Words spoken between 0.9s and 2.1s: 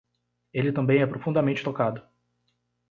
é profundamente tocado